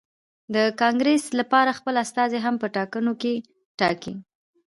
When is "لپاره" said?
1.39-1.77